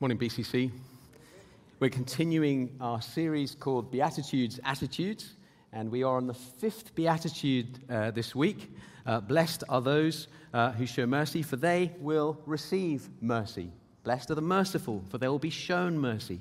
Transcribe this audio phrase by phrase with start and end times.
[0.00, 0.70] Morning, BCC.
[1.80, 5.34] We're continuing our series called Beatitudes, Attitudes,
[5.72, 8.72] and we are on the fifth Beatitude uh, this week.
[9.04, 13.72] Uh, blessed are those uh, who show mercy, for they will receive mercy.
[14.04, 16.38] Blessed are the merciful, for they will be shown mercy.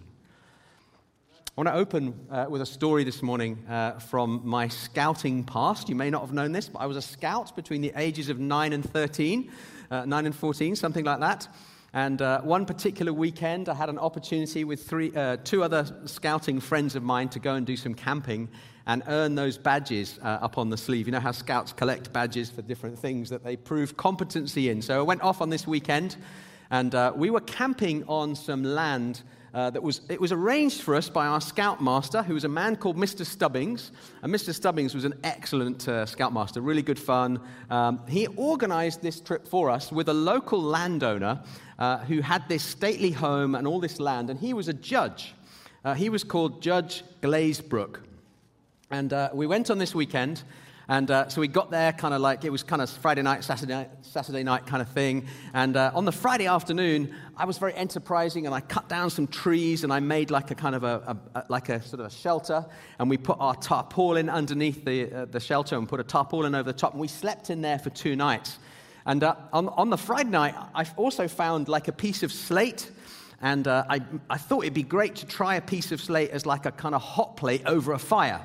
[1.57, 5.89] I want to open uh, with a story this morning uh, from my scouting past.
[5.89, 8.37] You may not have known this, but I was a scout between the ages of
[8.37, 9.51] 9 and 13,
[9.89, 11.47] uh, 9 and 14, something like that.
[11.93, 16.59] And uh, one particular weekend, I had an opportunity with three, uh, two other scouting
[16.59, 18.49] friends of mine to go and do some camping
[18.87, 21.07] and earn those badges uh, up on the sleeve.
[21.07, 24.81] You know how scouts collect badges for different things that they prove competency in.
[24.81, 26.17] So I went off on this weekend,
[26.71, 29.23] and uh, we were camping on some land
[29.53, 32.75] uh, that was, it was arranged for us by our scoutmaster, who was a man
[32.75, 33.25] called Mr.
[33.25, 33.91] Stubbings.
[34.21, 34.53] And Mr.
[34.53, 37.39] Stubbings was an excellent uh, scoutmaster, really good fun.
[37.69, 41.41] Um, he organized this trip for us with a local landowner
[41.79, 45.33] uh, who had this stately home and all this land, and he was a judge.
[45.85, 47.99] Uh, he was called Judge Glazebrook.
[48.89, 50.43] And uh, we went on this weekend,
[50.89, 53.43] and uh, so we got there kind of like it was kind of Friday night,
[53.43, 55.27] Saturday night, Saturday night kind of thing.
[55.53, 59.27] And uh, on the Friday afternoon, I was very enterprising and I cut down some
[59.27, 62.05] trees and I made like a kind of a, a, a like a sort of
[62.05, 62.65] a shelter.
[62.99, 66.71] And we put our tarpaulin underneath the, uh, the shelter and put a tarpaulin over
[66.71, 66.93] the top.
[66.93, 68.57] And we slept in there for two nights.
[69.05, 72.91] And uh, on, on the Friday night, I also found like a piece of slate.
[73.41, 76.45] And uh, I, I thought it'd be great to try a piece of slate as
[76.45, 78.41] like a kind of hot plate over a fire.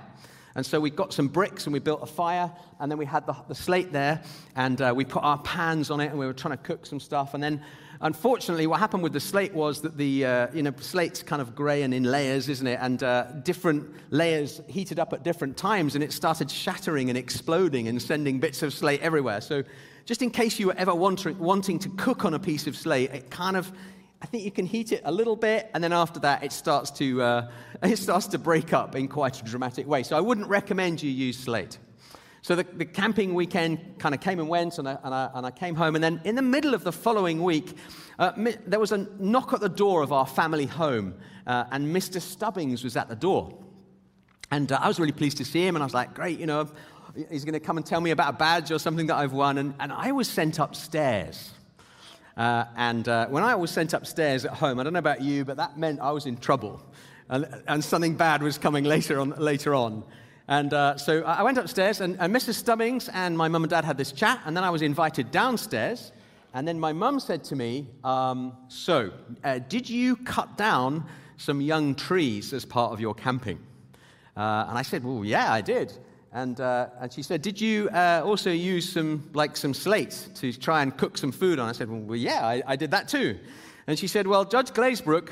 [0.54, 3.26] And so we got some bricks and we built a fire, and then we had
[3.26, 4.22] the, the slate there,
[4.54, 7.00] and uh, we put our pans on it, and we were trying to cook some
[7.00, 7.34] stuff.
[7.34, 7.62] And then,
[8.00, 11.54] unfortunately, what happened with the slate was that the uh, you know slate's kind of
[11.54, 12.78] grey and in layers, isn't it?
[12.82, 17.88] And uh, different layers heated up at different times, and it started shattering and exploding
[17.88, 19.40] and sending bits of slate everywhere.
[19.40, 19.62] So,
[20.04, 23.10] just in case you were ever wanting, wanting to cook on a piece of slate,
[23.10, 23.72] it kind of
[24.22, 26.92] I think you can heat it a little bit, and then after that, it starts
[26.92, 27.50] to, uh,
[27.82, 30.04] it starts to break up in quite a dramatic way.
[30.04, 31.78] So I wouldn't recommend you use slate.
[32.40, 35.46] So the, the camping weekend kind of came and went, and I, and, I, and
[35.46, 35.96] I, came home.
[35.96, 37.76] And then in the middle of the following week,
[38.18, 38.32] uh,
[38.66, 41.14] there was a knock at the door of our family home,
[41.46, 42.20] uh, and Mr.
[42.20, 43.58] Stubbings was at the door.
[44.52, 46.46] And uh, I was really pleased to see him, and I was like, great, you
[46.46, 46.70] know,
[47.28, 49.58] he's going to come and tell me about a badge or something that I've won.
[49.58, 51.52] And, and I was sent upstairs.
[52.36, 55.44] Uh, and uh, when I was sent upstairs at home, I don't know about you,
[55.44, 56.82] but that meant I was in trouble.
[57.28, 59.30] And, and something bad was coming later on.
[59.30, 60.04] Later on.
[60.48, 62.54] And uh, so I went upstairs, and, and Mrs.
[62.54, 66.12] Stubbings and my mum and dad had this chat, and then I was invited downstairs.
[66.54, 69.12] And then my mum said to me, um, So,
[69.44, 71.06] uh, did you cut down
[71.36, 73.58] some young trees as part of your camping?
[74.36, 75.92] Uh, and I said, Well, yeah, I did.
[76.34, 80.52] And, uh, and she said, Did you uh, also use some, like some slates to
[80.52, 81.68] try and cook some food on?
[81.68, 83.38] I said, Well, yeah, I, I, did that too.
[83.86, 85.28] And she said, Well, Judge Glazebrook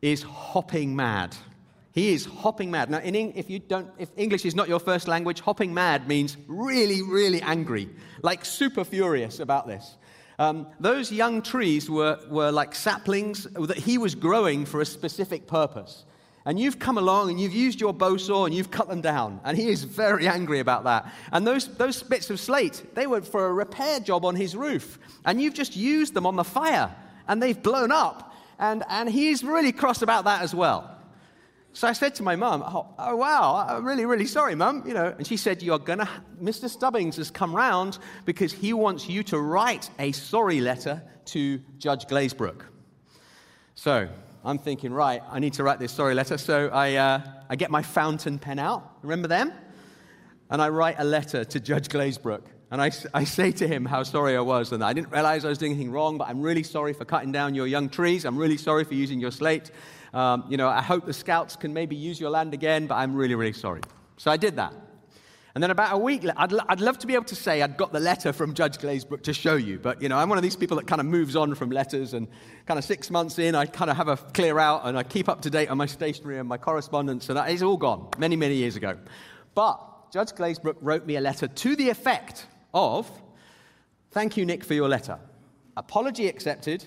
[0.00, 1.36] is hopping mad.
[1.92, 2.88] He is hopping mad.
[2.88, 6.38] Now, in, if, you don't, if English is not your first language, hopping mad means
[6.46, 7.90] really, really angry,
[8.22, 9.96] like super furious about this.
[10.38, 15.46] Um, those young trees were, were like saplings that he was growing for a specific
[15.46, 16.06] purpose
[16.46, 19.40] and you've come along and you've used your bow saw and you've cut them down.
[19.44, 21.12] And he is very angry about that.
[21.32, 24.98] And those, those bits of slate, they were for a repair job on his roof.
[25.24, 26.94] And you've just used them on the fire
[27.28, 28.34] and they've blown up.
[28.58, 30.96] And, and he's really cross about that as well.
[31.72, 34.82] So I said to my mum, oh, oh, wow, I'm really, really sorry, mum.
[34.86, 36.08] You know, and she said, You're gonna,
[36.42, 36.68] Mr.
[36.68, 42.06] Stubbings has come round because he wants you to write a sorry letter to Judge
[42.06, 42.62] Glazebrook.
[43.76, 44.08] So
[44.44, 46.38] I'm thinking, right, I need to write this sorry letter.
[46.38, 48.98] So I, uh, I get my fountain pen out.
[49.02, 49.52] Remember them?
[50.48, 52.42] And I write a letter to Judge Glazebrook.
[52.70, 54.72] And I, I say to him how sorry I was.
[54.72, 57.32] And I didn't realize I was doing anything wrong, but I'm really sorry for cutting
[57.32, 58.24] down your young trees.
[58.24, 59.70] I'm really sorry for using your slate.
[60.14, 63.14] Um, you know, I hope the scouts can maybe use your land again, but I'm
[63.14, 63.82] really, really sorry.
[64.16, 64.72] So I did that.
[65.54, 67.92] And then about a week, I'd, I'd love to be able to say I'd got
[67.92, 70.54] the letter from Judge Glazebrook to show you, but you know, I'm one of these
[70.54, 72.28] people that kind of moves on from letters, and
[72.66, 75.28] kind of six months in, I kind of have a clear out, and I keep
[75.28, 78.54] up to date on my stationery and my correspondence, and it's all gone many, many
[78.54, 78.96] years ago.
[79.54, 83.10] But Judge Glazebrook wrote me a letter to the effect of,
[84.12, 85.18] "Thank you, Nick, for your letter.
[85.76, 86.84] Apology accepted,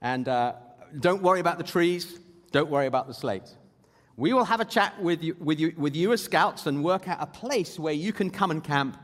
[0.00, 0.54] and uh,
[0.98, 2.18] don't worry about the trees.
[2.50, 3.54] Don't worry about the slate."
[4.16, 7.08] We will have a chat with you, with, you, with you as scouts and work
[7.08, 8.98] out a place where you can come and camp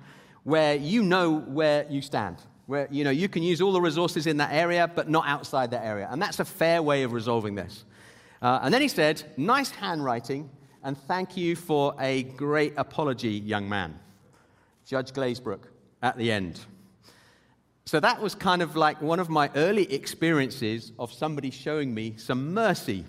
[0.44, 2.38] where you know where you stand.
[2.66, 5.70] Where you know you can use all the resources in that area, but not outside
[5.70, 6.08] that area.
[6.10, 7.84] And that's a fair way of resolving this.
[8.40, 10.50] Uh, and then he said, Nice handwriting,
[10.82, 13.98] and thank you for a great apology, young man.
[14.86, 15.64] Judge Glazebrook
[16.02, 16.60] at the end.
[17.84, 22.14] So that was kind of like one of my early experiences of somebody showing me
[22.16, 23.04] some mercy.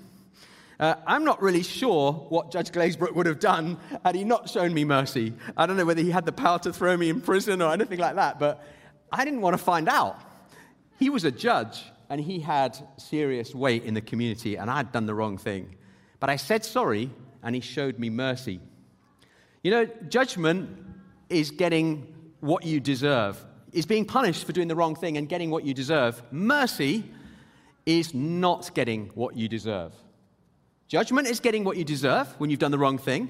[0.80, 4.74] Uh, I'm not really sure what Judge Glazebrook would have done had he not shown
[4.74, 5.34] me mercy.
[5.58, 8.00] I don't know whether he had the power to throw me in prison or anything
[8.00, 8.64] like that, but
[9.12, 10.18] I didn't want to find out.
[10.98, 15.06] He was a judge and he had serious weight in the community, and I'd done
[15.06, 15.76] the wrong thing.
[16.20, 17.12] But I said sorry,
[17.44, 18.60] and he showed me mercy.
[19.64, 20.70] You know, judgment
[21.30, 25.52] is getting what you deserve, is being punished for doing the wrong thing and getting
[25.52, 26.24] what you deserve.
[26.32, 27.04] Mercy
[27.86, 29.94] is not getting what you deserve.
[30.90, 33.30] Judgment is getting what you deserve when you've done the wrong thing.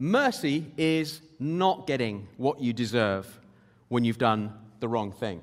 [0.00, 3.38] Mercy is not getting what you deserve
[3.86, 5.40] when you've done the wrong thing.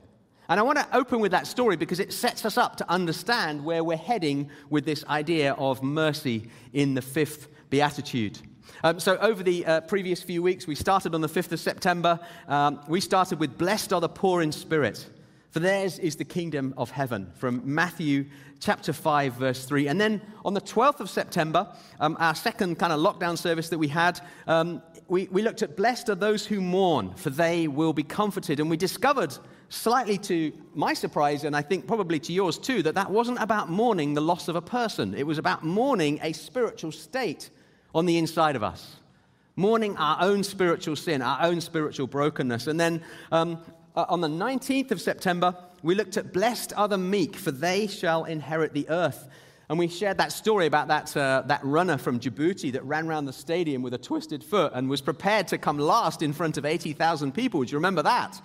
[0.49, 3.63] And I want to open with that story because it sets us up to understand
[3.63, 8.39] where we're heading with this idea of mercy in the fifth beatitude.
[8.83, 12.19] Um, so, over the uh, previous few weeks, we started on the 5th of September.
[12.49, 15.07] Um, we started with Blessed are the poor in spirit,
[15.51, 18.25] for theirs is the kingdom of heaven, from Matthew
[18.59, 19.87] chapter 5, verse 3.
[19.87, 23.77] And then on the 12th of September, um, our second kind of lockdown service that
[23.77, 27.93] we had, um, we, we looked at Blessed are those who mourn, for they will
[27.93, 28.59] be comforted.
[28.59, 29.37] And we discovered,
[29.69, 33.69] slightly to my surprise, and I think probably to yours too, that that wasn't about
[33.69, 35.13] mourning the loss of a person.
[35.13, 37.49] It was about mourning a spiritual state
[37.93, 38.97] on the inside of us.
[39.55, 42.67] Mourning our own spiritual sin, our own spiritual brokenness.
[42.67, 43.01] And then
[43.31, 43.59] um,
[43.97, 47.87] uh, on the 19th of September, we looked at Blessed are the meek, for they
[47.87, 49.27] shall inherit the earth.
[49.69, 53.25] And we shared that story about that, uh, that runner from Djibouti that ran around
[53.25, 56.63] the stadium with a twisted foot and was prepared to come last in front of
[56.63, 57.63] 80,000 people.
[57.63, 58.39] Do you remember that?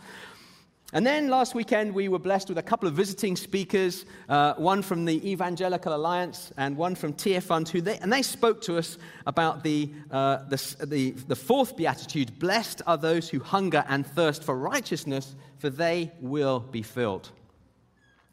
[0.94, 4.83] And then last weekend, we were blessed with a couple of visiting speakers, uh, one
[4.83, 8.99] from the Evangelical Alliance and one from Tearfund, who they, and they spoke to us
[9.27, 14.44] about the, uh, the, the, the fourth beatitude Blessed are those who hunger and thirst
[14.44, 17.31] for righteousness, for they will be filled.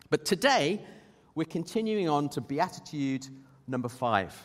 [0.09, 0.81] But today,
[1.35, 3.25] we're continuing on to beatitude
[3.67, 4.37] number five.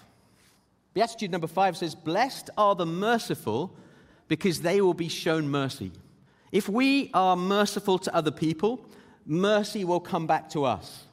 [0.93, 3.77] Beatitude number five says, Blessed are the merciful,
[4.29, 5.91] because they will be shown mercy.
[6.53, 8.85] If we are merciful to other people,
[9.27, 11.05] mercy will come back to us.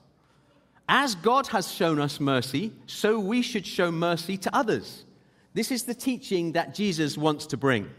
[0.88, 5.06] As God has shown us mercy, so we should show mercy to others.
[5.54, 7.90] This is the teaching that Jesus wants to bring.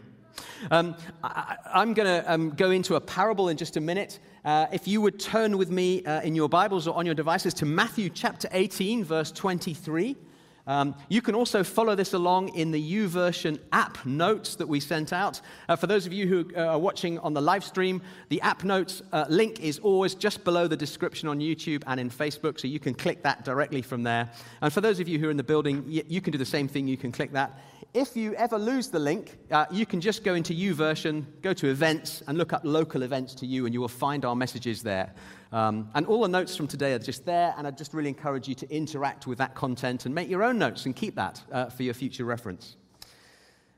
[0.71, 4.19] Um, I, am going to um, go into a parable in just a minute.
[4.45, 7.53] Uh, if you would turn with me uh, in your Bibles or on your devices
[7.55, 10.15] to Matthew chapter 18, verse 23.
[10.65, 15.11] Um, you can also follow this along in the YouVersion app notes that we sent
[15.11, 15.41] out.
[15.67, 18.63] Uh, for those of you who uh, are watching on the live stream, the app
[18.63, 22.67] notes uh, link is always just below the description on YouTube and in Facebook, so
[22.67, 24.29] you can click that directly from there.
[24.61, 26.45] And for those of you who are in the building, y- you can do the
[26.45, 26.87] same thing.
[26.87, 27.59] You can click that.
[27.93, 31.67] If you ever lose the link, uh, you can just go into YouVersion, go to
[31.67, 35.13] events, and look up local events to you, and you will find our messages there.
[35.53, 38.47] Um, and all the notes from today are just there, and I just really encourage
[38.47, 41.65] you to interact with that content and make your own notes and keep that uh,
[41.67, 42.75] for your future reference.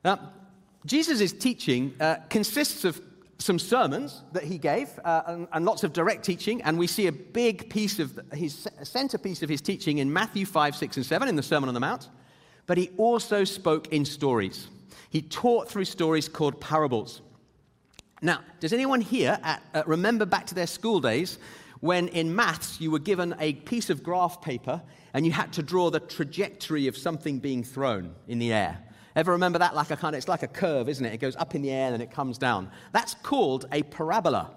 [0.06, 0.32] Now,
[0.86, 3.02] Jesus' teaching uh, consists of
[3.40, 7.08] some sermons that he gave uh, and, and, lots of direct teaching, and we see
[7.08, 11.28] a big piece of his centerpiece of his teaching in Matthew 5, 6, and 7
[11.28, 12.08] in the Sermon on the Mount.
[12.68, 14.70] But he also spoke in stories.
[15.10, 17.22] He taught through stories called parables.
[18.22, 21.38] Now, does anyone here at, uh, remember back to their school days
[21.86, 24.82] when in maths you were given a piece of graph paper
[25.14, 28.80] and you had to draw the trajectory of something being thrown in the air.
[29.16, 29.76] Ever remember that?
[29.76, 31.14] Like a kind of, it's like a curve, isn't it?
[31.14, 32.72] It goes up in the air and then it comes down.
[32.92, 34.52] That's called a parabola.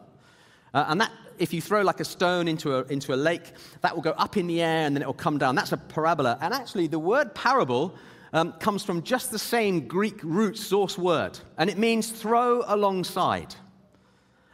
[0.74, 3.94] Uh, and that, if you throw like a stone into a, into a lake, that
[3.94, 5.54] will go up in the air and then it will come down.
[5.54, 6.38] That's a parabola.
[6.40, 7.94] And actually, the word parable
[8.32, 13.54] um, comes from just the same Greek root source word, and it means throw alongside.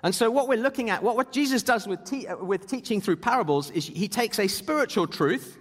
[0.05, 3.17] And so, what we're looking at, what, what Jesus does with, te- with teaching through
[3.17, 5.57] parables, is he takes a spiritual truth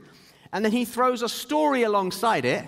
[0.52, 2.66] and then he throws a story alongside it.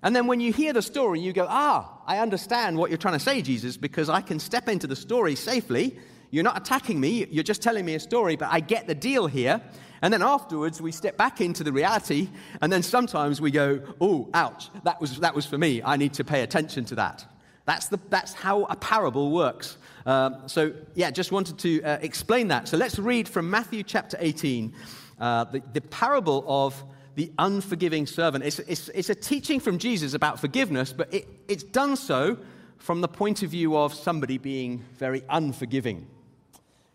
[0.00, 3.18] And then, when you hear the story, you go, Ah, I understand what you're trying
[3.18, 5.98] to say, Jesus, because I can step into the story safely.
[6.30, 9.26] You're not attacking me, you're just telling me a story, but I get the deal
[9.26, 9.60] here.
[10.02, 12.28] And then afterwards, we step back into the reality,
[12.62, 15.82] and then sometimes we go, Oh, ouch, that was, that was for me.
[15.82, 17.26] I need to pay attention to that.
[17.64, 19.78] That's, the, that's how a parable works.
[20.06, 22.68] Um, so, yeah, just wanted to uh, explain that.
[22.68, 24.72] So, let's read from Matthew chapter 18,
[25.20, 26.82] uh, the, the, parable of
[27.14, 28.44] the unforgiving servant.
[28.44, 32.38] It's, it's, it's, a teaching from Jesus about forgiveness, but it, it's done so
[32.78, 36.06] from the point of view of somebody being very unforgiving.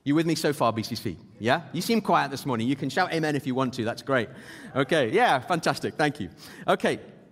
[0.06, 1.16] You with me so far, BCC?
[1.40, 1.62] Yeah?
[1.72, 2.68] You seem quiet this morning.
[2.68, 3.86] You can shout amen if you want to.
[3.86, 4.30] That's great.
[4.76, 5.96] Okay, yeah, fantastic.
[5.96, 6.30] Thank you.
[6.68, 7.00] Okay,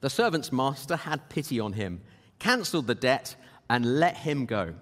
[0.00, 2.00] The servant's master had pity on him,
[2.38, 3.36] cancelled the debt,
[3.68, 4.74] and let him go.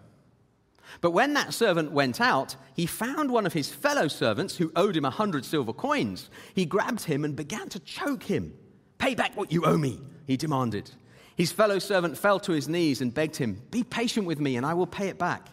[1.01, 4.97] But when that servant went out, he found one of his fellow servants who owed
[4.97, 6.31] him a hundred silver coins.
[6.55, 8.55] He grabbed him and began to choke him.
[8.97, 10.91] Pay back what you owe me, he demanded.
[11.37, 14.67] His fellow servant fell to his knees and begged him, Be patient with me and
[14.67, 15.49] I will pay it back.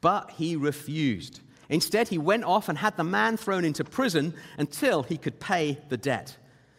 [0.00, 1.40] But he refused.
[1.70, 5.78] Instead, he went off and had the man thrown into prison until he could pay
[5.88, 6.36] the debt.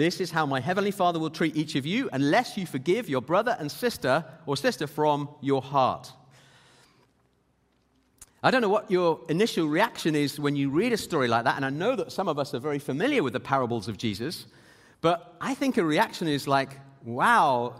[0.00, 3.20] This is how my heavenly Father will treat each of you unless you forgive your
[3.20, 6.10] brother and sister or sister from your heart.
[8.42, 11.56] I don't know what your initial reaction is when you read a story like that,
[11.56, 14.46] and I know that some of us are very familiar with the parables of Jesus,
[15.02, 17.74] but I think a reaction is like, wow,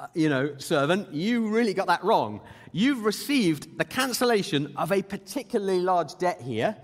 [0.00, 2.40] uh, you know, servant, you really got that wrong.
[2.72, 6.76] You've received the cancellation of a particularly large debt here,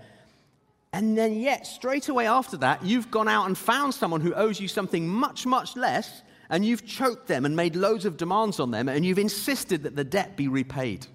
[0.93, 4.59] and then yet, straight away after that, you've gone out and found someone who owes
[4.59, 8.71] you something much, much less, and you've choked them and made loads of demands on
[8.71, 11.07] them, and you've insisted that the debt be repaid.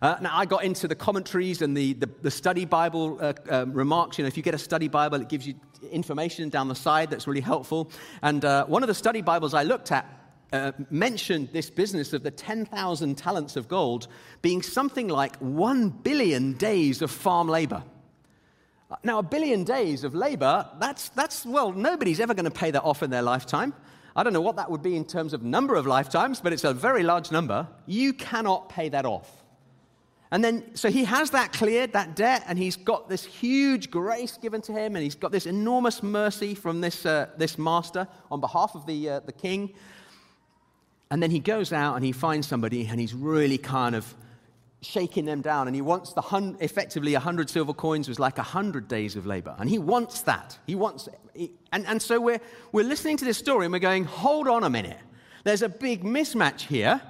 [0.00, 3.72] Uh, now, I got into the commentaries and the, the, the study Bible uh, um,
[3.72, 4.16] remarks.
[4.16, 5.54] You know, if you get a study Bible, it gives you
[5.90, 7.90] information down the side that's really helpful.
[8.22, 10.06] And uh, one of the study Bibles I looked at
[10.52, 14.06] uh, mentioned this business of the 10,000 talents of gold
[14.40, 17.82] being something like 1 billion days of farm labor.
[19.04, 22.82] Now, a billion days of labor, that's, that's well, nobody's ever going to pay that
[22.82, 23.74] off in their lifetime.
[24.16, 26.64] I don't know what that would be in terms of number of lifetimes, but it's
[26.64, 27.68] a very large number.
[27.86, 29.30] You cannot pay that off.
[30.30, 34.36] And then, so he has that cleared, that debt, and he's got this huge grace
[34.36, 38.40] given to him, and he's got this enormous mercy from this, uh, this master on
[38.40, 39.72] behalf of the, uh, the king.
[41.10, 44.14] And then he goes out and he finds somebody, and he's really kind of
[44.80, 45.66] shaking them down.
[45.66, 49.54] And he wants the hun- effectively 100 silver coins was like 100 days of labor.
[49.58, 50.58] And he wants that.
[50.66, 52.40] He wants, he, and, and so we're,
[52.72, 54.98] we're listening to this story and we're going, hold on a minute.
[55.44, 57.00] There's a big mismatch here.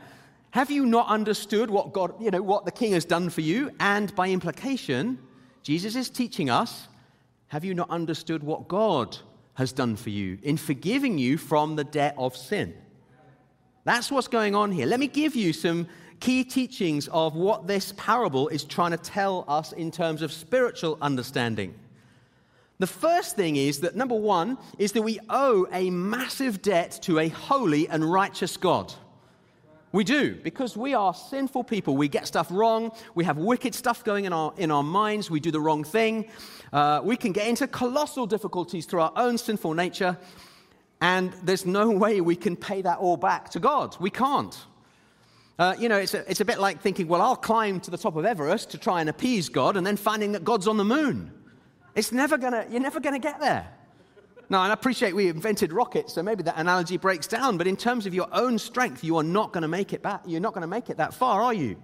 [0.50, 3.70] Have you not understood what God, you know, what the king has done for you?
[3.80, 5.18] And by implication,
[5.62, 6.88] Jesus is teaching us,
[7.48, 9.16] have you not understood what God
[9.54, 12.74] has done for you in forgiving you from the debt of sin?
[13.84, 14.86] That's what's going on here.
[14.86, 15.88] Let me give you some
[16.20, 20.98] key teachings of what this parable is trying to tell us in terms of spiritual
[21.00, 21.74] understanding.
[22.78, 27.18] The first thing is that number one is that we owe a massive debt to
[27.18, 28.94] a holy and righteous God.
[29.90, 31.96] We do, because we are sinful people.
[31.96, 32.92] We get stuff wrong.
[33.14, 35.30] We have wicked stuff going in our, in our minds.
[35.30, 36.26] We do the wrong thing.
[36.72, 40.16] Uh, we can get into colossal difficulties through our own sinful nature.
[41.00, 43.96] And there's no way we can pay that all back to God.
[43.98, 44.56] We can't.
[45.58, 47.98] Uh, you know, it's a, it's a bit like thinking, well, I'll climb to the
[47.98, 50.84] top of Everest to try and appease God and then finding that God's on the
[50.84, 51.32] moon.
[51.96, 53.68] It's never gonna, you're never going to get there.
[54.50, 58.06] Now, I appreciate we invented rockets, so maybe that analogy breaks down, but in terms
[58.06, 60.22] of your own strength, you are not to make it back.
[60.26, 61.76] You're not going to make it that far, are you?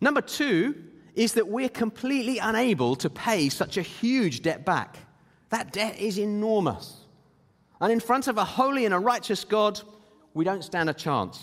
[0.00, 0.74] Number two
[1.14, 4.98] is that we're completely unable to pay such a huge debt back.
[5.48, 7.06] That debt is enormous.
[7.80, 9.80] And in front of a holy and a righteous God,
[10.36, 11.42] we don't stand a chance.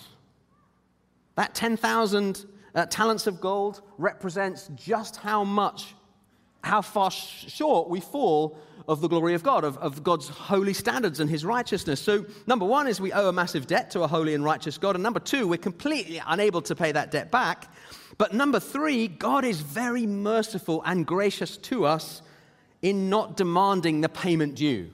[1.35, 2.45] That 10,000
[2.75, 5.95] uh, talents of gold represents just how much,
[6.63, 8.55] how far sh- short we fall
[8.87, 11.99] of the glory of God, of, of God's holy standards and his righteousness.
[11.99, 14.95] So, number one is we owe a massive debt to a holy and righteous God.
[14.95, 17.73] And number two, we're completely unable to pay that debt back.
[18.19, 22.21] But number three, God is very merciful and gracious to us
[22.83, 24.91] in not demanding the payment due.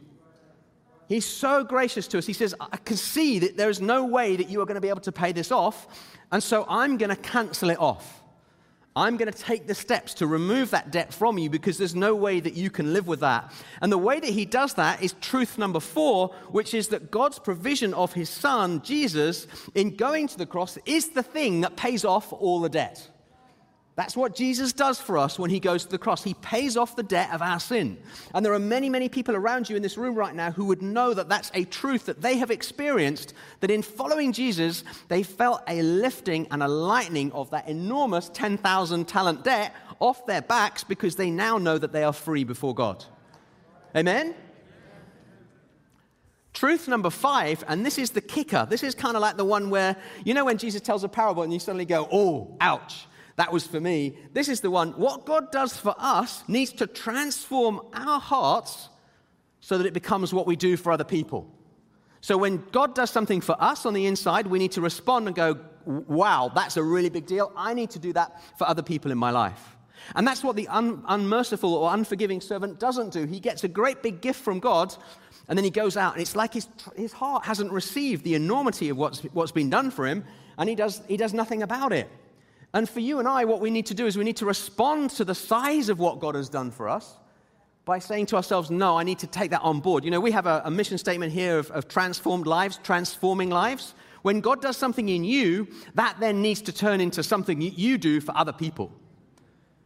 [1.09, 2.27] He's so gracious to us.
[2.27, 4.81] He says, I can see that there is no way that you are going to
[4.81, 5.87] be able to pay this off,
[6.31, 8.23] and so I'm going to cancel it off.
[8.95, 12.15] I'm going to take the steps to remove that debt from you because there's no
[12.15, 13.51] way that you can live with that.
[13.81, 17.39] And the way that he does that is truth number four, which is that God's
[17.39, 22.05] provision of his son, Jesus, in going to the cross, is the thing that pays
[22.05, 23.07] off all the debt.
[23.99, 26.23] That's what Jesus does for us when he goes to the cross.
[26.23, 27.97] He pays off the debt of our sin.
[28.33, 30.81] And there are many, many people around you in this room right now who would
[30.81, 35.63] know that that's a truth that they have experienced, that in following Jesus, they felt
[35.67, 41.17] a lifting and a lightening of that enormous 10,000 talent debt off their backs because
[41.17, 43.03] they now know that they are free before God.
[43.93, 44.33] Amen?
[46.53, 48.65] Truth number five, and this is the kicker.
[48.69, 51.43] This is kind of like the one where, you know, when Jesus tells a parable
[51.43, 53.07] and you suddenly go, oh, ouch.
[53.39, 54.17] That was for me.
[54.33, 54.91] This is the one.
[54.91, 58.89] What God does for us needs to transform our hearts
[59.61, 61.49] so that it becomes what we do for other people.
[62.19, 65.33] So when God does something for us on the inside, we need to respond and
[65.33, 67.53] go, wow, that's a really big deal.
[67.55, 69.77] I need to do that for other people in my life.
[70.17, 73.25] And that's what the un- unmerciful or unforgiving servant doesn't do.
[73.25, 74.93] He gets a great big gift from God,
[75.47, 76.67] and then he goes out, and it's like his,
[76.97, 80.25] his heart hasn't received the enormity of what's, what's been done for him,
[80.57, 82.09] and he does, he does nothing about it.
[82.73, 85.09] And for you and I, what we need to do is we need to respond
[85.11, 87.17] to the size of what God has done for us
[87.85, 90.05] by saying to ourselves, No, I need to take that on board.
[90.05, 93.95] You know, we have a, a mission statement here of, of transformed lives, transforming lives.
[94.21, 98.21] When God does something in you, that then needs to turn into something you do
[98.21, 98.91] for other people.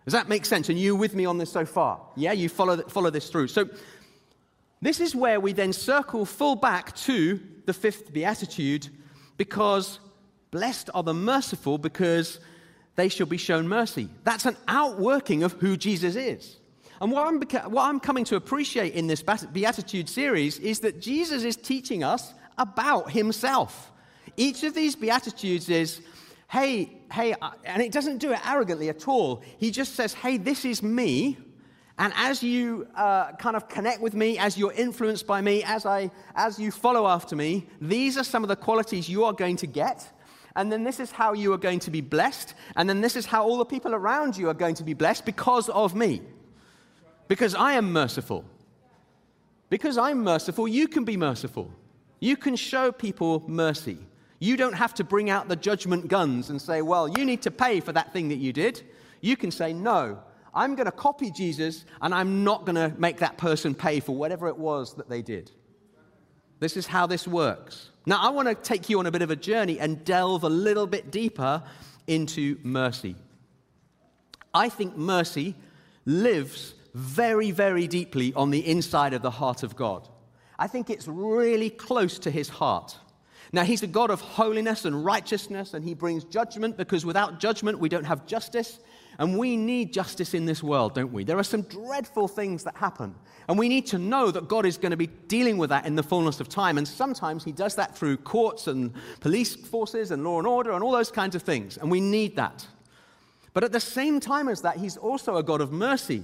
[0.05, 0.67] Does that make sense?
[0.69, 2.01] And you with me on this so far?
[2.15, 3.47] Yeah, you follow, follow this through.
[3.47, 3.69] So,
[4.81, 8.89] this is where we then circle full back to the fifth beatitude
[9.37, 9.99] because
[10.51, 12.41] blessed are the merciful because
[12.95, 14.09] they shall be shown mercy.
[14.23, 16.57] That's an outworking of who Jesus is.
[17.01, 21.43] And what I'm, what I'm coming to appreciate in this Beatitude series is that Jesus
[21.43, 23.91] is teaching us about himself.
[24.37, 26.01] Each of these Beatitudes is,
[26.49, 29.43] hey, hey, uh, and it doesn't do it arrogantly at all.
[29.57, 31.37] He just says, hey, this is me.
[31.97, 35.85] And as you uh, kind of connect with me, as you're influenced by me, as,
[35.85, 39.57] I, as you follow after me, these are some of the qualities you are going
[39.57, 40.11] to get
[40.55, 43.25] and then this is how you are going to be blessed, and then this is
[43.25, 46.21] how all the people around you are going to be blessed because of me.
[47.27, 48.45] Because I am merciful.
[49.69, 51.71] Because I'm merciful, you can be merciful.
[52.19, 53.97] You can show people mercy.
[54.39, 57.51] You don't have to bring out the judgment guns and say, well, you need to
[57.51, 58.83] pay for that thing that you did.
[59.21, 60.19] You can say, no,
[60.53, 64.15] I'm going to copy Jesus and I'm not going to make that person pay for
[64.15, 65.49] whatever it was that they did.
[66.63, 67.89] This is how this works.
[68.05, 70.49] Now, I want to take you on a bit of a journey and delve a
[70.49, 71.61] little bit deeper
[72.07, 73.17] into mercy.
[74.53, 75.55] I think mercy
[76.05, 80.07] lives very, very deeply on the inside of the heart of God.
[80.57, 82.97] I think it's really close to his heart.
[83.51, 87.79] Now, he's a God of holiness and righteousness, and he brings judgment because without judgment,
[87.79, 88.79] we don't have justice.
[89.19, 91.23] And we need justice in this world, don't we?
[91.23, 93.13] There are some dreadful things that happen.
[93.47, 95.95] And we need to know that God is going to be dealing with that in
[95.95, 96.77] the fullness of time.
[96.77, 100.83] And sometimes He does that through courts and police forces and law and order and
[100.83, 101.77] all those kinds of things.
[101.77, 102.65] And we need that.
[103.53, 106.23] But at the same time as that, He's also a God of mercy.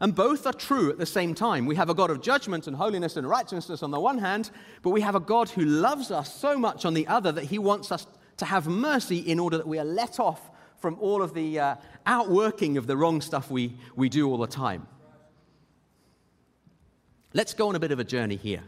[0.00, 1.64] And both are true at the same time.
[1.64, 4.50] We have a God of judgment and holiness and righteousness on the one hand,
[4.82, 7.58] but we have a God who loves us so much on the other that He
[7.58, 11.32] wants us to have mercy in order that we are let off from all of
[11.32, 14.86] the uh, outworking of the wrong stuff we, we do all the time.
[17.34, 18.62] Let's go on a bit of a journey here.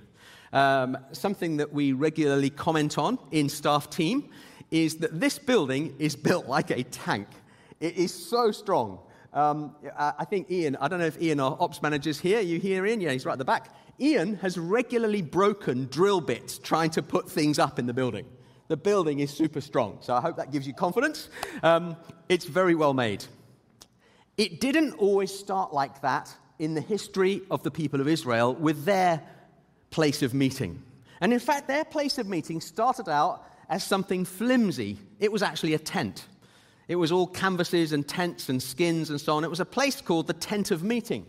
[0.52, 4.30] Um, something that we regularly comment on in staff team
[4.70, 7.28] is that this building is built like a tank.
[7.80, 8.98] It is so strong.
[9.32, 12.40] Um, I think Ian, I don't know if Ian, our ops manager's here.
[12.40, 13.00] You here, Ian?
[13.00, 13.74] Yeah, he's right at the back.
[14.00, 18.26] Ian has regularly broken drill bits trying to put things up in the building.
[18.68, 21.30] The building is super strong, so I hope that gives you confidence.
[21.62, 21.96] Um,
[22.28, 23.24] it's very well made.
[24.36, 28.84] It didn't always start like that in the history of the people of Israel with
[28.84, 29.22] their
[29.90, 30.82] place of meeting.
[31.20, 34.98] And in fact, their place of meeting started out as something flimsy.
[35.18, 36.26] It was actually a tent.
[36.88, 39.44] It was all canvases and tents and skins and so on.
[39.44, 41.26] It was a place called the tent of meeting.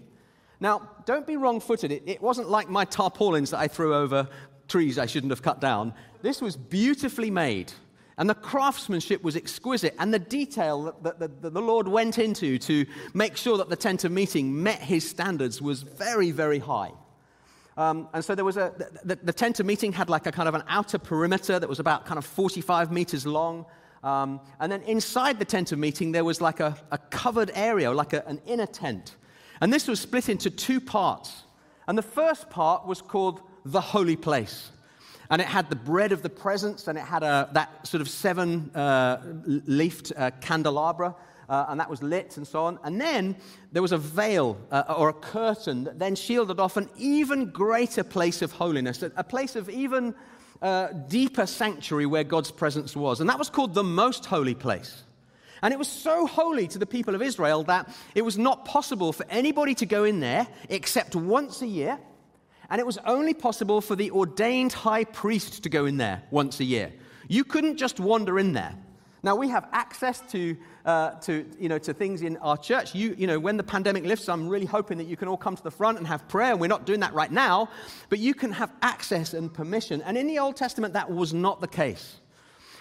[0.59, 1.91] Now, don't be wrong footed.
[1.91, 4.27] It, it, wasn't like my tarpaulins that I threw over
[4.69, 5.93] trees I shouldn't have cut down.
[6.21, 7.73] This was beautifully made.
[8.17, 13.37] And the craftsmanship was exquisite, and the detail that, the Lord went into to make
[13.37, 16.91] sure that the tent of meeting met his standards was very, very high.
[17.77, 18.73] Um, and so there was a,
[19.05, 21.79] the, the, tent of meeting had like a kind of an outer perimeter that was
[21.79, 23.65] about kind of 45 meters long.
[24.03, 27.89] Um, and then inside the tent of meeting, there was like a, a covered area,
[27.89, 29.15] like a, an inner tent.
[29.61, 31.43] And this was split into two parts.
[31.87, 34.71] And the first part was called the holy place.
[35.29, 38.09] And it had the bread of the presence, and it had a, that sort of
[38.09, 41.15] seven uh, leafed uh, candelabra,
[41.49, 42.79] uh, and that was lit and so on.
[42.83, 43.35] And then
[43.71, 48.03] there was a veil uh, or a curtain that then shielded off an even greater
[48.03, 50.13] place of holiness, a, place of even
[50.61, 53.19] uh, deeper sanctuary where God's presence was.
[53.19, 55.03] And that was called the most holy place.
[55.61, 59.11] And it was so holy to the people of Israel that it was not possible
[59.11, 61.99] for anybody to go in there except once a year.
[62.69, 66.59] And it was only possible for the ordained high priest to go in there once
[66.59, 66.91] a year.
[67.27, 68.75] You couldn't just wander in there.
[69.21, 70.55] Now, we have access to,
[70.85, 72.95] uh, to, you know, to things in our church.
[72.95, 75.57] You, you know, when the pandemic lifts, I'm really hoping that you can all come
[75.57, 76.51] to the front and have prayer.
[76.51, 77.69] And we're not doing that right now,
[78.07, 80.01] but you can have access and permission.
[80.03, 82.19] And in the Old Testament, that was not the case.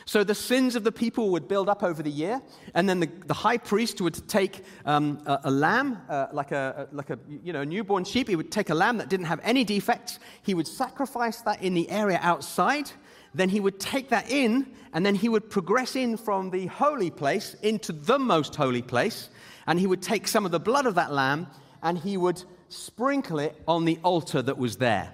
[0.08, 2.40] So the sins of the people would build up over the year,
[2.74, 6.88] and then the, the high priest would take um, a, a, lamb, uh, like, a,
[6.92, 8.26] like a you know, newborn sheep.
[8.26, 10.18] He would take a lamb that didn't have any defects.
[10.42, 12.90] He would sacrifice that in the area outside.
[13.34, 17.10] Then he would take that in, and then he would progress in from the holy
[17.10, 19.28] place into the most holy place.
[19.66, 21.48] And he would take some of the blood of that lamb
[21.82, 25.12] and he would sprinkle it on the altar that was there.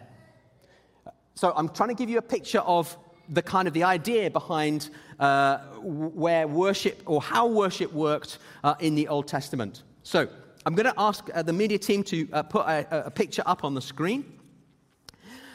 [1.34, 2.96] So I'm trying to give you a picture of
[3.28, 8.94] the kind of the idea behind uh, where worship or how worship worked uh, in
[8.94, 9.82] the Old Testament.
[10.02, 10.28] So
[10.66, 13.64] I'm going to ask uh, the media team to uh, put a, a, picture up
[13.64, 14.24] on the screen.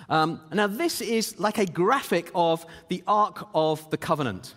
[0.09, 4.55] Um, now, this is like a graphic of the Ark of the Covenant.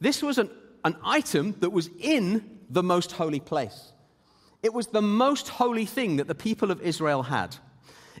[0.00, 0.50] This was an,
[0.84, 3.92] an item that was in the most holy place.
[4.62, 7.56] It was the most holy thing that the people of Israel had.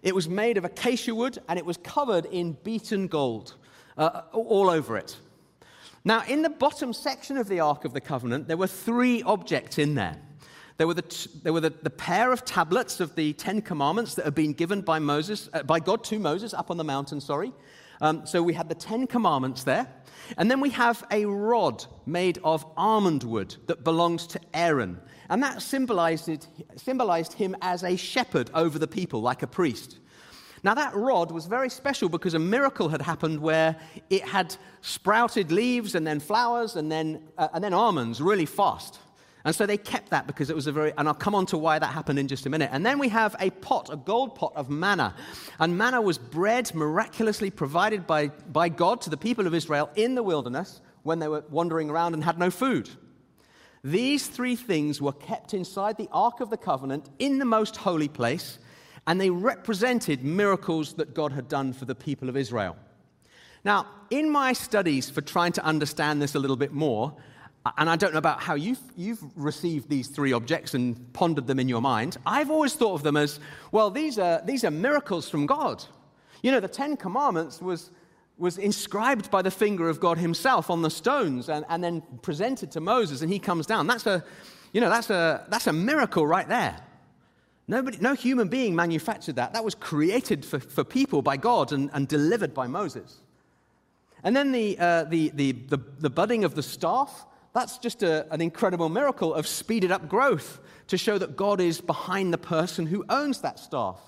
[0.02, 3.54] It was made of acacia wood and it was covered in beaten gold
[3.96, 5.16] uh, all over it.
[6.04, 9.78] Now, in the bottom section of the Ark of the Covenant, there were three objects
[9.78, 10.16] in there.
[10.78, 14.14] There were, the, t- there were the, the, pair of tablets of the Ten Commandments
[14.14, 17.20] that had been given by Moses, uh, by God to Moses up on the mountain,
[17.20, 17.52] sorry.
[18.00, 19.86] Um, so we had the Ten Commandments there.
[20.38, 24.98] And then we have a rod made of almond wood that belongs to Aaron.
[25.28, 29.98] And that symbolized, symbolized him as a shepherd over the people, like a priest.
[30.62, 33.76] Now, that rod was very special because a miracle had happened where
[34.10, 38.98] it had sprouted leaves and then flowers and then, uh, and then almonds really fast.
[39.44, 41.56] And so they kept that because it was a very, and I'll come on to
[41.56, 42.68] why that happened in just a minute.
[42.72, 45.14] And then we have a pot, a gold pot of manna.
[45.58, 50.14] And manna was bread miraculously provided by, by God to the people of Israel in
[50.14, 52.90] the wilderness when they were wandering around and had no food.
[53.82, 58.08] These three things were kept inside the Ark of the Covenant in the most holy
[58.08, 58.58] place
[59.10, 62.76] and they represented miracles that God had done for the people of Israel.
[63.64, 67.16] Now, in my studies for trying to understand this a little bit more,
[67.76, 71.58] and I don't know about how you've, you've, received these three objects and pondered them
[71.58, 72.18] in your mind.
[72.24, 73.40] I've always thought of them as,
[73.72, 75.84] well, these are, these are miracles from God.
[76.44, 77.90] You know, the Ten Commandments was,
[78.38, 82.70] was inscribed by the finger of God himself on the stones and, and then presented
[82.70, 83.88] to Moses, and he comes down.
[83.88, 84.22] That's a,
[84.72, 86.80] you know, that's a, that's a miracle right there.
[87.70, 89.52] Nobody, no human being manufactured that.
[89.52, 93.18] That was created for, for people by God and, and delivered by Moses.
[94.24, 98.26] And then the, uh, the, the, the, the, budding of the staff, that's just a,
[98.34, 102.86] an incredible miracle of speeded up growth to show that God is behind the person
[102.86, 104.00] who owns that staff.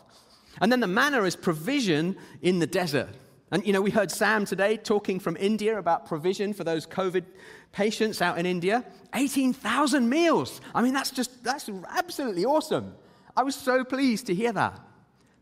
[0.60, 3.10] And then the manna is provision in the desert.
[3.52, 7.22] And you know, we heard Sam today talking from India about provision for those COVID
[7.70, 8.84] patients out in India.
[9.14, 10.60] 18,000 meals.
[10.74, 12.96] I mean, that's just, that's absolutely awesome.
[13.36, 14.78] I was so pleased to hear that.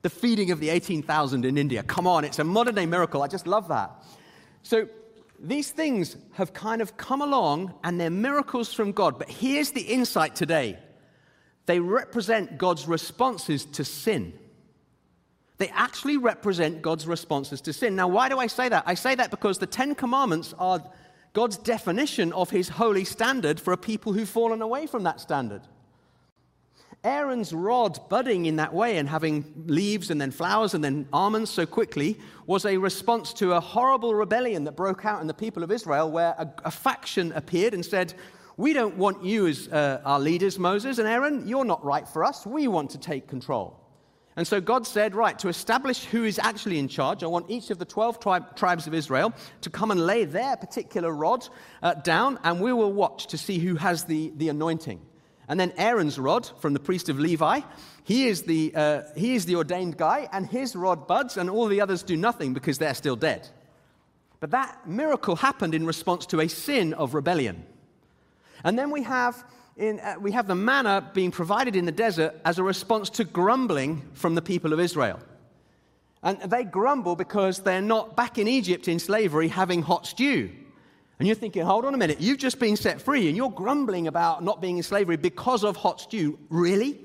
[0.02, 1.82] The feeding of the 18,000 in India.
[1.82, 3.22] Come on, it's a modern day miracle.
[3.22, 3.90] I just love that.
[4.62, 4.88] So
[5.38, 9.18] these things have kind of come along and they're miracles from God.
[9.18, 10.78] But here's the insight today
[11.66, 14.32] they represent God's responses to sin.
[15.58, 17.94] They actually represent God's responses to sin.
[17.94, 18.84] Now, why do I say that?
[18.86, 20.82] I say that because the Ten Commandments are
[21.32, 25.60] God's definition of his holy standard for a people who've fallen away from that standard.
[27.02, 31.50] Aaron's rod budding in that way and having leaves and then flowers and then almonds
[31.50, 35.62] so quickly was a response to a horrible rebellion that broke out in the people
[35.62, 38.12] of Israel, where a, a faction appeared and said,
[38.58, 41.48] We don't want you as uh, our leaders, Moses and Aaron.
[41.48, 42.44] You're not right for us.
[42.44, 43.80] We want to take control.
[44.36, 47.70] And so God said, Right, to establish who is actually in charge, I want each
[47.70, 49.32] of the 12 tri- tribes of Israel
[49.62, 51.48] to come and lay their particular rod
[51.82, 55.00] uh, down, and we will watch to see who has the, the anointing.
[55.50, 57.62] And then Aaron's rod from the priest of Levi,
[58.04, 61.66] he is, the, uh, he is the ordained guy, and his rod buds, and all
[61.66, 63.48] the others do nothing because they're still dead.
[64.38, 67.66] But that miracle happened in response to a sin of rebellion.
[68.62, 69.44] And then we have,
[69.76, 73.24] in, uh, we have the manna being provided in the desert as a response to
[73.24, 75.18] grumbling from the people of Israel.
[76.22, 80.52] And they grumble because they're not back in Egypt in slavery having hot stew.
[81.20, 84.06] And you're thinking, hold on a minute, you've just been set free and you're grumbling
[84.06, 86.38] about not being in slavery because of hot stew.
[86.48, 86.98] Really?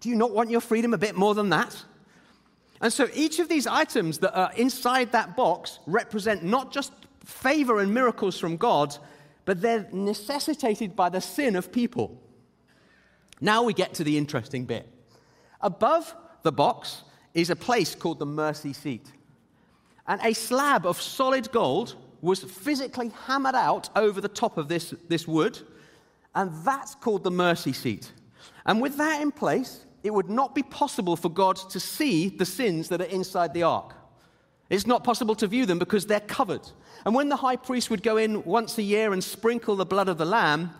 [0.00, 1.84] Do you not want your freedom a bit more than that?
[2.80, 7.80] And so each of these items that are inside that box represent not just favor
[7.80, 8.96] and miracles from God,
[9.44, 12.18] but they're necessitated by the sin of people.
[13.38, 14.88] Now we get to the interesting bit.
[15.60, 17.02] Above the box
[17.34, 19.12] is a place called the mercy seat.
[20.06, 24.94] And a slab of solid gold was physically hammered out over the top of this,
[25.08, 25.58] this wood,
[26.34, 28.12] and that's called the mercy seat.
[28.66, 32.44] And with that in place, it would not be possible for God to see the
[32.44, 33.94] sins that are inside the ark.
[34.70, 36.60] It's not possible to view them because they're covered.
[37.04, 40.08] And when the high priest would go in once a year and sprinkle the blood
[40.08, 40.72] of the lamb,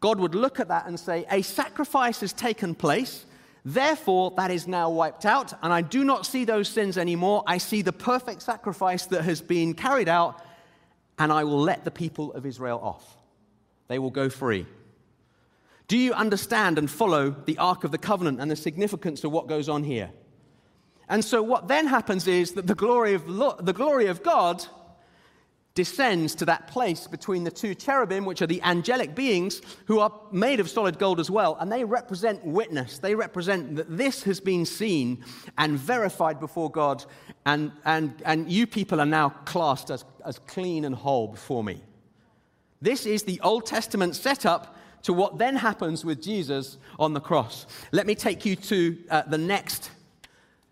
[0.00, 3.24] God would look at that and say, A sacrifice has taken place.
[3.64, 7.42] Therefore, that is now wiped out, and I do not see those sins anymore.
[7.48, 10.40] I see the perfect sacrifice that has been carried out,
[11.18, 13.16] and I will let the people of Israel off.
[13.88, 14.66] They will go free.
[15.88, 19.46] Do you understand and follow the Ark of the Covenant and the significance of what
[19.46, 20.10] goes on here?
[21.08, 23.26] And so, what then happens is that the glory of,
[23.64, 24.66] the glory of God
[25.76, 30.12] descends to that place between the two cherubim, which are the angelic beings who are
[30.32, 32.98] made of solid gold as well, and they represent witness.
[32.98, 35.22] They represent that this has been seen
[35.56, 37.04] and verified before God,
[37.44, 41.80] and, and, and you people are now classed as, as clean and whole before me.
[42.82, 47.66] This is the Old Testament setup to what then happens with Jesus on the cross.
[47.92, 49.90] Let me take you to uh, the next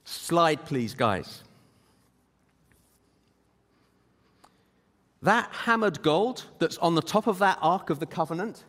[0.05, 1.44] slide, please, guys.
[5.25, 8.63] That hammered gold that's on the top of that Ark of the Covenant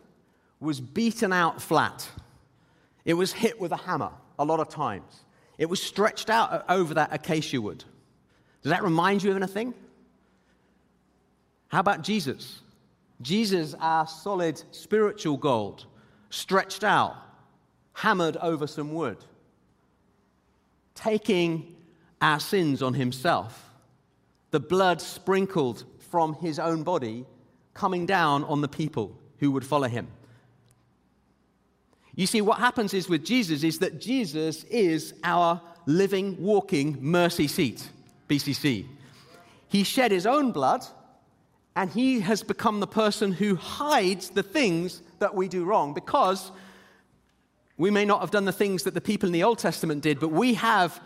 [0.58, 2.08] was beaten out flat.
[3.04, 5.24] It was hit with a hammer a lot of times.
[5.58, 7.84] It was stretched out over that acacia wood.
[8.62, 9.74] Does that remind you of anything?
[11.68, 12.62] How about Jesus?
[13.20, 15.84] Jesus, our solid spiritual gold,
[16.30, 17.16] stretched out,
[17.92, 19.18] hammered over some wood,
[20.94, 21.76] taking
[22.22, 23.70] our sins on himself,
[24.52, 27.24] the blood sprinkled from his own body
[27.74, 30.08] coming down on the people who would follow him.
[32.14, 37.46] You see, what happens is with Jesus is that Jesus is our living, walking mercy
[37.46, 37.88] seat,
[38.28, 38.86] BCC.
[39.68, 40.84] He shed his own blood,
[41.76, 46.50] and he has become the person who hides the things that we do wrong because
[47.76, 50.18] we may not have done the things that the people in the Old Testament did,
[50.18, 50.98] but we have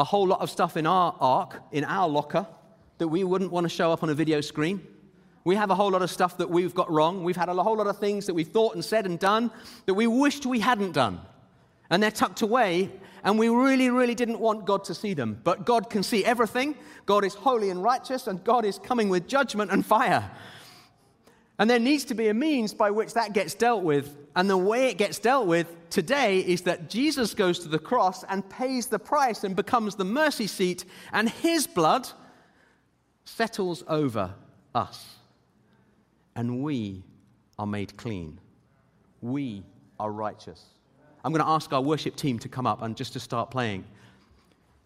[0.00, 2.46] a whole lot of stuff in our ark, in our locker,
[3.00, 4.80] that we wouldn't want to show up on a video screen.
[5.42, 7.24] We have a whole lot of stuff that we've got wrong.
[7.24, 9.50] We've had a whole lot of things that we've thought and said and done
[9.86, 11.20] that we wished we hadn't done.
[11.88, 12.90] And they're tucked away,
[13.24, 15.40] and we really, really didn't want God to see them.
[15.42, 16.76] But God can see everything.
[17.06, 20.30] God is holy and righteous, and God is coming with judgment and fire.
[21.58, 24.16] And there needs to be a means by which that gets dealt with.
[24.36, 28.24] And the way it gets dealt with today is that Jesus goes to the cross
[28.24, 32.08] and pays the price and becomes the mercy seat, and his blood
[33.36, 34.34] settles over
[34.74, 35.16] us,
[36.34, 37.02] and we
[37.58, 38.38] are made clean.
[39.20, 39.62] We
[39.98, 40.64] are righteous.
[41.24, 43.84] I'm going to ask our worship team to come up and just to start playing.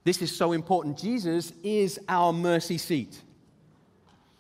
[0.05, 0.99] This is so important.
[0.99, 3.21] Jesus is our mercy seat.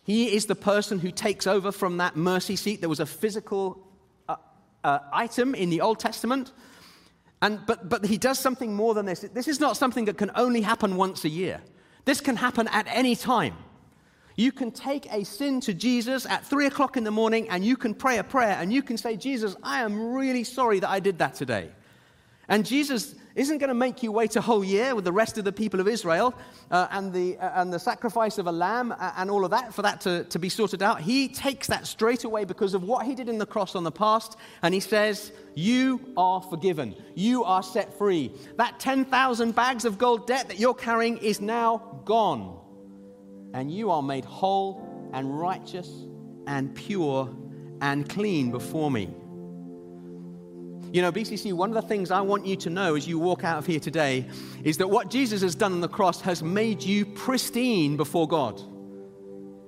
[0.03, 2.81] He is the person who takes over from that mercy seat.
[2.81, 3.87] There was a physical
[4.29, 4.37] uh,
[4.83, 6.53] uh, item in the Old Testament.
[7.41, 9.21] And, but, but he does something more than this.
[9.21, 11.63] This is not something that can only happen once a year.
[12.05, 13.55] This can happen at any time.
[14.37, 17.77] You can take a sin to Jesus at three o'clock in the morning and you
[17.77, 21.01] can pray a prayer and you can say, Jesus, I am really sorry that I
[21.01, 21.71] did that today.
[22.49, 25.45] And Jesus isn't going to make you wait a whole year with the rest of
[25.45, 26.35] the people of Israel
[26.71, 29.73] uh, and, the, uh, and the sacrifice of a lamb uh, and all of that
[29.73, 31.01] for that to, to be sorted out.
[31.01, 33.91] He takes that straight away because of what he did in the cross on the
[33.91, 36.95] past, and he says, You are forgiven.
[37.15, 38.31] You are set free.
[38.57, 42.61] That 10,000 bags of gold debt that you're carrying is now gone
[43.55, 45.89] and you are made whole and righteous
[46.47, 47.35] and pure
[47.81, 49.09] and clean before me.
[50.93, 53.43] You know, BCC, one of the things I want you to know as you walk
[53.43, 54.27] out of here today
[54.63, 58.61] is that what Jesus has done on the cross has made you pristine before God.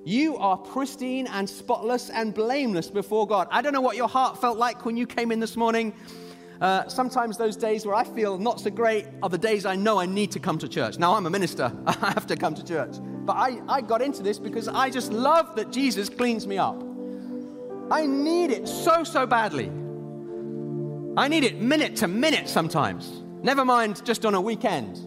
[0.04, 3.48] You are pristine and spotless and blameless before God.
[3.50, 5.94] I don't know what your heart felt like when you came in this morning.
[6.60, 9.98] Uh, sometimes those days where I feel not so great are the days I know
[9.98, 10.98] I need to come to church.
[10.98, 12.96] Now, I'm a minister, I have to come to church.
[13.26, 16.80] But I, I got into this because I just love that Jesus cleans me up.
[17.90, 19.70] I need it so, so badly.
[21.16, 25.00] I need it minute to minute sometimes, never mind just on a weekend.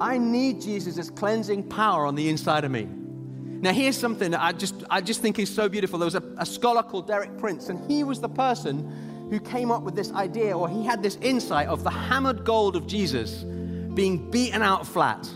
[0.00, 2.88] I need Jesus' cleansing power on the inside of me.
[3.62, 5.98] Now, here's something that I just, I just think is so beautiful.
[6.00, 9.70] There was a, a scholar called Derek Prince, and he was the person who came
[9.70, 13.44] up with this idea, or he had this insight of the hammered gold of Jesus
[13.94, 15.30] being beaten out flat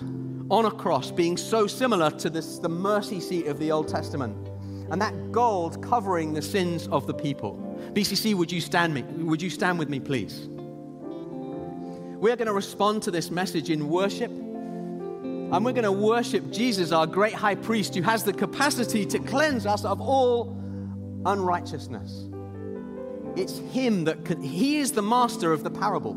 [0.51, 4.49] on a cross, being so similar to this, the mercy seat of the Old Testament.
[4.91, 7.59] and that gold covering the sins of the people.
[7.93, 9.03] BCC, would you stand me?
[9.03, 10.49] Would you stand with me, please?
[12.19, 14.31] We're going to respond to this message in worship.
[14.31, 19.19] And we're going to worship Jesus, our great high priest, who has the capacity to
[19.19, 20.57] cleanse us of all
[21.27, 22.29] unrighteousness.
[23.37, 26.15] It's Him that can, He is the master of the parable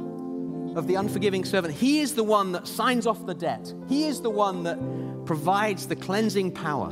[0.79, 1.75] of the unforgiving servant.
[1.75, 4.79] He is the one that signs off the debt, He is the one that
[5.25, 6.91] provides the cleansing power.